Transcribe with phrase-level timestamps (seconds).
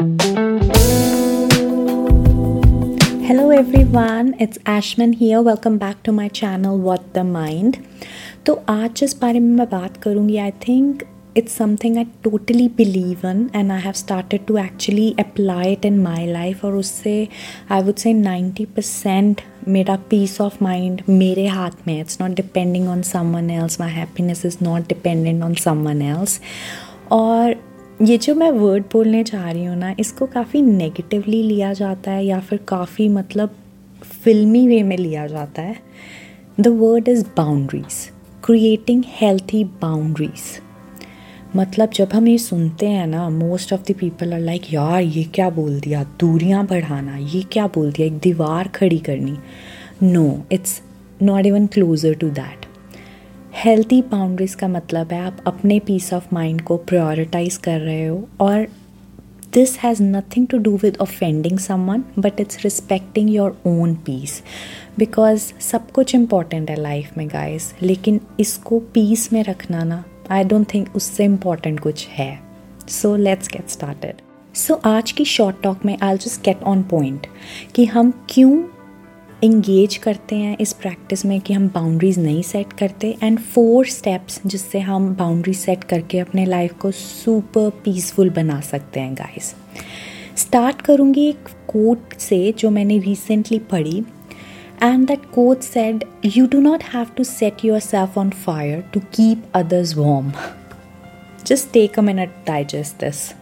[0.00, 0.12] Hello
[3.52, 7.76] everyone, it's Ashman here welcome back to my channel what the mind
[8.46, 11.02] तो आज जिस बारे में मैं बात करूँगी I think
[11.36, 15.98] it's something I totally believe in and I have started to actually apply it in
[16.02, 17.16] my life और उससे
[17.70, 22.88] I would say ninety percent मेरा पीस ऑफ़ माइंड मेरे हाथ में it's not depending
[22.88, 26.40] on someone else my happiness is not dependent on someone else
[27.12, 27.69] और
[28.02, 32.24] ये जो मैं वर्ड बोलने चाह रही हूँ ना, इसको काफ़ी नेगेटिवली लिया जाता है
[32.26, 33.56] या फिर काफ़ी मतलब
[34.24, 35.76] फिल्मी वे में लिया जाता है।
[36.60, 37.98] The word is boundaries
[38.44, 40.58] creating healthy boundaries
[41.56, 45.24] मतलब जब हम ये सुनते हैं ना most of the people are like यार, ये
[45.34, 46.02] क्या बोल दिया?
[46.20, 48.06] दूरियाँ बढ़ाना, ये क्या बोल दिया?
[48.06, 49.36] एक दीवार खड़ी करनी.
[50.02, 50.80] No it's
[51.22, 52.66] not even closer to that
[53.64, 58.28] healthy boundaries का मतलब है, आप अपने पीस ऑफ़ माइंड को प्रायोरिटाइज कर रहे हो
[58.40, 58.66] और
[59.54, 64.42] this has nothing to do with offending someone but it's respecting your own peace
[64.98, 70.44] because सब कुछ इंपॉर्टेंट है लाइफ में गाइस लेकिन इसको पीस में रखना ना आई
[70.44, 72.40] डोंट थिंक उससे इंपॉर्टेंट कुछ है.
[72.88, 74.14] So let's get started
[74.54, 77.26] so आज की शॉर्ट टॉक में I just get on point
[77.74, 78.62] कि हम क्यों
[79.44, 84.40] इंगेज करते हैं इस प्रैक्टिस में कि हम बाउंड्रीज नहीं सेट करते एंड फोर स्टेप्स
[84.46, 89.54] जिससे हम बाउंड्री सेट करके अपने लाइफ को सुपर पीसफुल बना सकते हैं गाइस
[90.36, 94.02] स्टार्ट करूँगी एक कोट से जो मैंने रिसेंटली पढ़ी
[94.82, 99.44] And that quote said, You do not have to set yourself on fire to keep
[99.52, 100.32] others warm.
[101.44, 103.34] Just take a minute, digest this.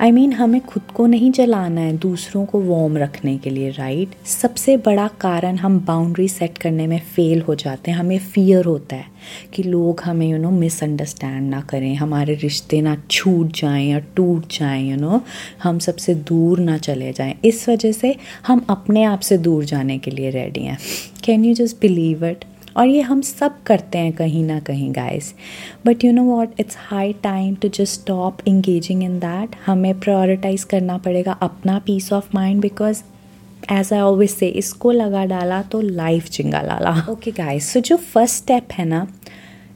[0.00, 3.50] I I mean mean, हमें खुद को नहीं जलाना है दूसरों को वार्म रखने के
[3.50, 4.26] लिए राइट right?
[4.26, 8.96] सबसे बड़ा कारण हम बाउंड्री सेट करने में फेल हो जाते हैं हमें फियर होता
[8.96, 9.04] है
[9.54, 14.52] कि लोग हमें यू नो मिसअंडरस्टैंड ना करें हमारे रिश्ते ना छूट जाएँ या टूट
[14.52, 15.20] जाएँ यू you नो know?
[15.62, 18.16] हम सबसे दूर ना चले जाएँ इस वजह से
[18.46, 20.78] हम अपने आप से दूर जाने के लिए रेडी हैं
[21.24, 22.44] can you just believe it
[22.76, 25.34] और ये हम सब करते हैं कहीं ना कहीं guys
[25.86, 30.64] but you know what it's high time to just stop engaging in that हमें प्रायोरिटाइज
[30.64, 33.02] करना पड़ेगा अपना peace of mind because
[33.72, 37.06] as I always say इसको लगा डाला तो लाइफ चिंगा लाला.
[37.10, 39.06] ओके गाइस सो जो फ़र्स्ट स्टेप है ना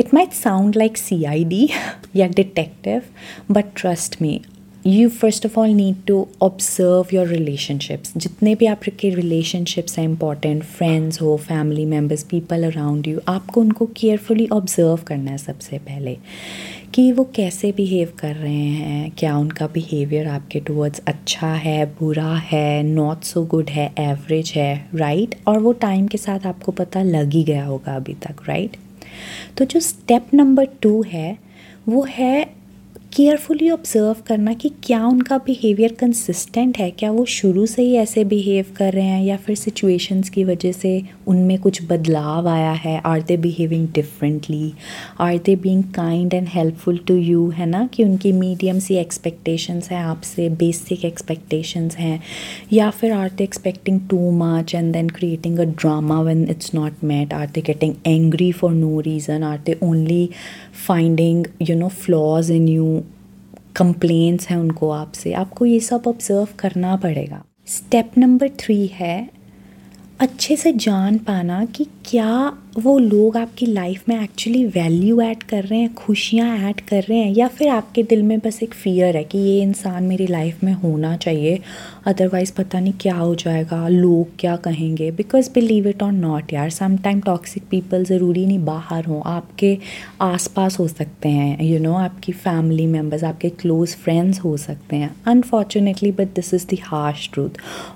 [0.00, 1.68] it might sound like C I D
[2.16, 3.02] या detective
[3.50, 4.40] but trust me
[4.86, 10.64] you first of all need to observe your relationships जितने भी आपके रिलेशनशिप्स हैं इंपॉर्टेंट
[10.64, 16.16] फ्रेंड्स हो family members people around you आपको उनको केयरफुली ऑब्ज़र्व करना है सबसे पहले
[16.94, 22.34] कि वो कैसे बिहेव कर रहे हैं, क्या उनका बिहेवियर आपके टूवर्ड्स अच्छा है, बुरा
[22.36, 25.46] है नॉट सो गुड है एवरेज है राइट right?
[25.46, 29.56] और वो टाइम के साथ आपको पता लग ही गया होगा अभी तक राइट right?
[29.56, 31.38] तो जो स्टेप नंबर टू है,
[31.88, 32.63] वो है
[33.16, 36.90] केयरफुली ऑब्ज़र्व करना कि क्या उनका बिहेवियर कंसिस्टेंट है?
[36.90, 40.72] क्या वो शुरू से ही ऐसे बिहेव कर रहे हैं या फिर सिचुएशंस की वजह
[40.72, 43.00] से उनमें कुछ बदलाव आया है?
[43.06, 44.72] Are they behaving differently
[45.20, 47.86] are they being kind and helpful to you है ना?
[47.86, 52.20] कि उनकी मीडियम सी एक्सपेक्टेशंस हैं, आपसे बेसिक एक्सपेक्टेशंस हैं।
[52.72, 57.04] या फिर are they expecting too much and then creating a drama when it's not
[57.04, 60.28] met are they getting angry for no reason are they only
[60.86, 63.02] finding you know flaws in you
[63.76, 69.30] complaints हैं उनको आपसे आपको ये सब observe करना पड़ेगा। Step number three है
[70.24, 75.64] अच्छे से जान पाना कि क्या वो लोग आपकी लाइफ में एक्चुअली वैल्यू ऐड कर
[75.64, 79.16] रहे हैं खुशियाँ ऐड कर रहे हैं या फिर आपके दिल में बस एक फ़ियर
[79.16, 81.58] है कि ये इंसान मेरी लाइफ में होना चाहिए
[82.06, 85.10] अदरवाइज़ पता नहीं क्या हो जाएगा लोग क्या कहेंगे?
[85.10, 89.78] Because believe it or not यार समटाइम टॉक्सिक पीपल ज़रूरी नहीं बाहर हों आपके
[90.20, 94.56] आसपास हो सकते हैं यू you नो know, आपकी फैमिली मेंबर्स आपके क्लोज फ्रेंड्स हो
[94.56, 97.50] सकते हैं। Unfortunately but this is the harsh truth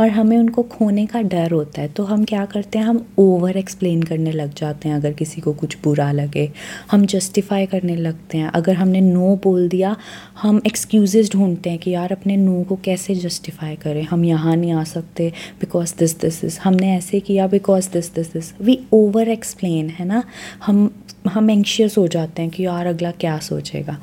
[0.00, 2.86] और हमें उनको खोने का डर होता है तो हम क्या करते हैं?
[2.86, 6.52] हम ओवर एक्सप्लेन करने लग जाते हैं अगर किसी को कुछ बुरा लगे।
[6.90, 9.96] हम जस्टिफाई करने लगते हैं। अगर हमने नो बोल दिया,
[10.42, 14.02] हम एक्सक्यूज़ ढूंढते हैं कि यार अपने नो को कैसे जस्टिफाई करें?
[14.02, 18.36] हम यहाँ नहीं आ सकते बिकॉज़ दिस दिस इज़ हमने ऐसे किया because this this
[18.36, 20.22] is we over explain है ना?
[20.66, 23.96] हम हम एंशियस हो जाते हैं कि यार अगला क्या सोचेगा।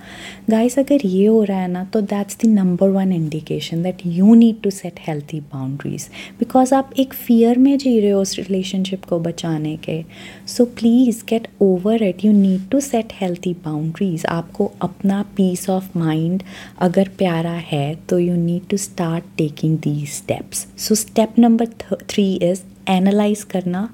[0.50, 4.34] गाइस अगर ये हो रहा है ना तो that's the number one indication that you
[4.36, 6.08] need to set healthy boundaries
[6.40, 10.02] because आप एक फियर में जी रहे हो उस रिलेशनशिप को बचाने के।
[10.48, 15.98] So please get over it you need to set healthy boundaries आपको अपना पीस ऑफ़
[15.98, 16.44] माइंड
[16.80, 21.68] अगर प्यारा है तो you need to start taking the steps so step number
[22.10, 23.88] three is analyse करना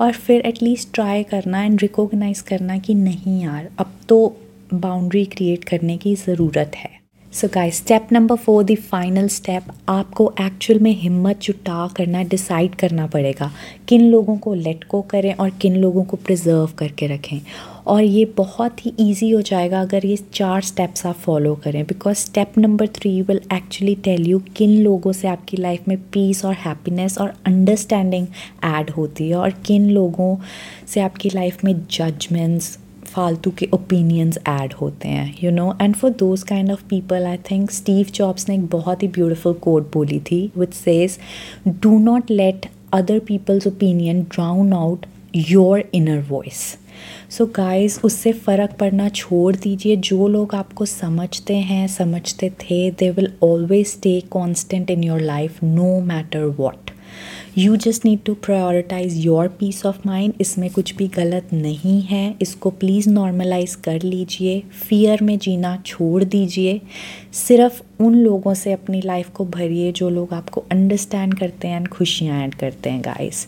[0.00, 4.36] और फिर एटलीस्ट ट्राई करना एंड रिकॉग्नाइज करना कि नहीं यार, अब तो
[4.74, 6.96] बाउंड्री क्रिएट करने की ज़रूरत है।
[7.32, 12.74] So guys step number four the final step आपको एक्चुअल में हिम्मत जुटा करना डिसाइड
[12.74, 13.50] करना पड़ेगा।
[13.88, 17.40] किन लोगों को लेट को करें और किन लोगों को प्रिजर्व करके रखें।
[17.88, 22.16] और ये बहुत ही ईजी हो जाएगा अगर ये चार स्टेप्स आप फॉलो करें because
[22.18, 26.54] step number three will actually tell you किन लोगों से आपकी लाइफ में पीस और
[26.56, 28.26] हैप्पीनेस और अंडरस्टैंडिंग
[28.66, 30.36] ऐड होती है और किन लोगों
[30.86, 36.10] से आपकी लाइफ में जजमेंट्स फालतू के ओपिनियंस ऐड होते हैं you know and for
[36.18, 40.20] those kind of people I think Steve Jobs ने एक बहुत ही ब्यूटिफुल कोड बोली
[40.22, 41.18] थी which says
[41.68, 45.06] do not let other people's opinion drown out
[45.38, 46.60] your inner voice
[47.30, 53.10] so guys उससे फ़र्क पड़ना छोड़ दीजिए। जो लोग आपको समझते हैं, समझते थे they
[53.10, 56.90] will always stay constant in your life no matter what
[57.58, 62.34] you just need to prioritise your peace of mind इसमें कुछ भी गलत नहीं है।
[62.42, 66.80] इसको प्लीज़ नॉर्मलाइज कर लीजिए। फियर में जीना छोड़ दीजिए।
[67.32, 71.88] सिर्फ़ उन लोगों से अपनी लाइफ को भरिए जो लोग आपको अंडरस्टैंड करते हैं एंड
[71.88, 73.46] खुशियाँ ऐड करते हैं guys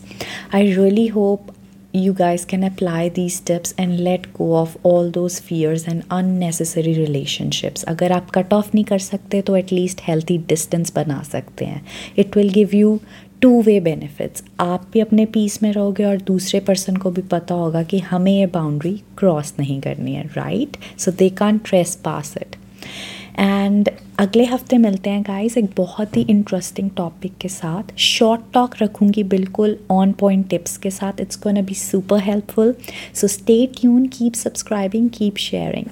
[0.55, 1.47] I really hope
[1.93, 6.93] you guys can apply these steps and let go of all those fears and unnecessary
[6.97, 7.83] relationships.
[7.83, 11.81] अगर आप कट ऑफ़ नहीं कर सकते तो एटलीस्ट हेल्थी डिस्टेंस बना सकते हैं।
[12.17, 12.99] It will give you
[13.41, 17.55] two way benefits आप भी अपने पीस में रहोगे और दूसरे पर्सन को भी पता
[17.55, 21.57] होगा कि हमें ये बाउंड्री क्रॉस नहीं करनी है right so they can't
[21.95, 22.55] trespass it
[23.39, 23.89] and
[24.19, 29.23] अगले हफ़्ते मिलते हैं गाइस एक बहुत ही इंटरेस्टिंग टॉपिक के साथ। शॉर्ट टॉक रखूँगी
[29.23, 32.75] बिल्कुल ऑन पॉइंट टिप्स के साथ। It's gonna be super helpful
[33.13, 35.85] so stay tuned keep subscribing keep sharing